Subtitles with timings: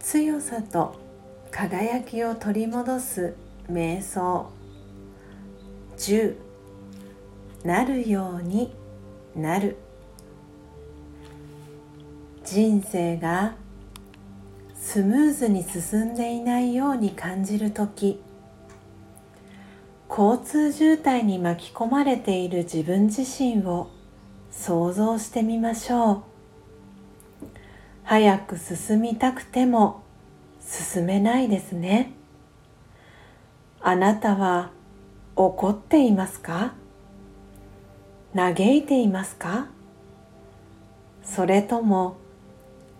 [0.00, 0.94] 強さと
[1.50, 3.34] 輝きを取り戻す
[3.70, 4.50] 瞑想。
[5.96, 6.36] 10
[7.64, 8.72] なるように
[9.34, 9.76] なる。
[12.44, 13.56] 人生が
[14.74, 18.22] スムーズに進んでいないように感じる時。
[20.08, 23.90] 交通渋滞に巻き込まれている自分自身を
[24.50, 26.37] 想像してみましょう。
[28.10, 30.00] 早く進みたくても
[30.62, 32.12] 進めないですね。
[33.82, 34.70] あなたは
[35.36, 36.72] 怒っていますか？
[38.34, 39.66] 嘆いていますか？
[41.22, 42.16] それとも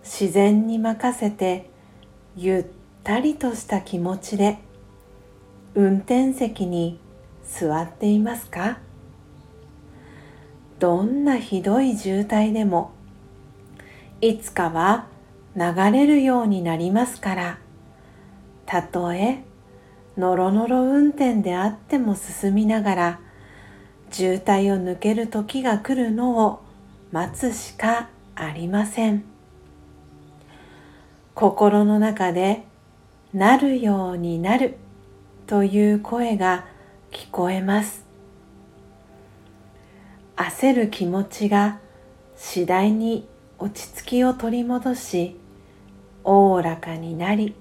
[0.04, 1.70] 自然に任せて
[2.36, 2.66] ゆっ
[3.02, 4.58] たりとした気持ちで
[5.74, 7.00] 運転席に
[7.46, 8.78] 座っていますか？
[10.78, 12.90] どんなひどい渋滞でも
[14.20, 15.06] いつかは
[15.54, 17.58] 流れるようになりますから。
[18.66, 19.44] たとえ
[20.16, 23.20] のろのろ運転であっても進みながら
[24.10, 26.60] 渋滞を抜ける時が来るのを
[27.12, 29.24] 待つしかありません。
[31.34, 32.64] 心の中で
[33.32, 34.76] なるようになる
[35.46, 36.66] という声が
[37.12, 38.04] 聞こえます。
[40.36, 41.78] 焦る気持ちが
[42.36, 43.28] 次第に
[43.58, 45.36] 落ち着きを取り戻し
[46.22, 47.54] おおらかになり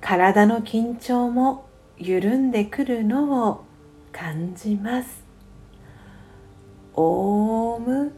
[0.00, 3.64] 体の緊張も緩んでくるのを
[4.12, 5.24] 感じます。
[6.94, 8.12] オーム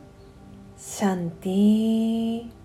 [0.76, 2.59] シャンティー。